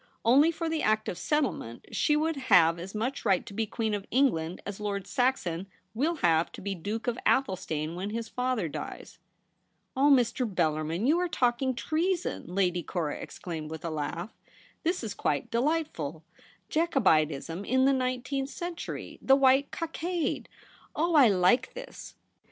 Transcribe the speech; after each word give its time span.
Only 0.25 0.49
for 0.49 0.67
the 0.67 0.81
Act 0.81 1.07
of 1.09 1.17
Settlement, 1.19 1.85
she 1.91 2.15
would 2.15 2.35
have 2.35 2.79
as 2.79 2.95
much 2.95 3.23
right 3.23 3.45
to 3.45 3.53
be 3.53 3.67
Queen 3.67 3.93
of 3.93 4.07
England 4.09 4.59
as 4.65 4.79
Lord 4.79 5.05
Saxon 5.05 5.67
will 5.93 6.15
have 6.25 6.51
to 6.53 6.61
be 6.61 6.73
Duke 6.73 7.05
of 7.05 7.19
Athelstane 7.23 7.93
when 7.95 8.09
his 8.09 8.27
father 8.27 8.67
dies.'' 8.67 9.19
Oh, 9.95 10.09
Mr. 10.11 10.51
Bellarmin; 10.51 11.05
you 11.05 11.19
are 11.19 11.27
talking 11.27 11.75
treason,' 11.75 12.45
Lady 12.47 12.81
Cora 12.81 13.17
exclaimed, 13.17 13.69
with 13.69 13.85
a 13.85 13.91
laugh.' 13.91 14.33
This 14.83 15.03
is 15.03 15.13
quite 15.13 15.51
delightful; 15.51 16.23
Jacobitism 16.67 17.63
in 17.63 17.85
the 17.85 17.93
nineteenth 17.93 18.49
century— 18.49 19.19
the 19.21 19.35
White 19.35 19.69
Cockade! 19.69 20.49
Oh, 20.95 21.13
I 21.13 21.27
like 21.27 21.75
this 21.75 22.15